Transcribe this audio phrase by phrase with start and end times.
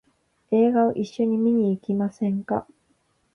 [0.49, 2.65] 映画を一緒に見に行きませんか？